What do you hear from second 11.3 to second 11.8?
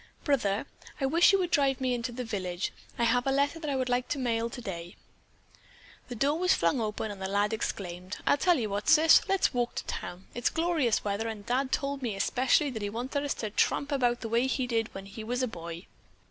Dad